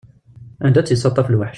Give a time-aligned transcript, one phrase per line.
[0.65, 1.49] Anda i tt-yettaṭṭaf lweḥc.